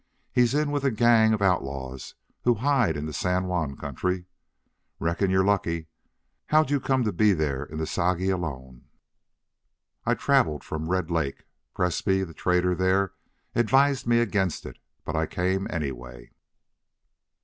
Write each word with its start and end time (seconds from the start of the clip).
He's 0.31 0.55
in 0.55 0.71
with 0.71 0.83
a 0.83 0.89
gang 0.89 1.31
of 1.31 1.43
outlaws 1.43 2.15
who 2.43 2.55
hide 2.55 2.97
in 2.97 3.05
the 3.05 3.13
San 3.13 3.45
Juan 3.45 3.77
country.... 3.77 4.25
Reckon 4.99 5.29
you're 5.29 5.45
lucky. 5.45 5.89
How'd 6.47 6.71
you 6.71 6.79
come 6.79 7.03
to 7.03 7.13
be 7.13 7.33
there 7.33 7.65
in 7.65 7.77
the 7.77 7.85
Sagi 7.85 8.31
alone?" 8.31 8.85
"I 10.03 10.15
traveled 10.15 10.63
from 10.63 10.89
Red 10.89 11.11
Lake. 11.11 11.43
Presbrey, 11.75 12.23
the 12.25 12.33
trader 12.33 12.73
there, 12.73 13.13
advised 13.53 14.11
against 14.11 14.65
it, 14.65 14.79
but 15.05 15.15
I 15.15 15.27
came 15.27 15.67
anyway." 15.69 16.31